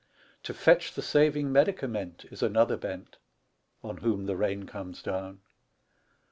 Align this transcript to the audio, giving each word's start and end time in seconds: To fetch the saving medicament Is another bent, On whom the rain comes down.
To 0.41 0.53
fetch 0.55 0.95
the 0.95 1.03
saving 1.03 1.51
medicament 1.51 2.25
Is 2.31 2.41
another 2.41 2.75
bent, 2.75 3.17
On 3.83 3.97
whom 3.97 4.25
the 4.25 4.35
rain 4.35 4.63
comes 4.65 4.99
down. 5.03 5.41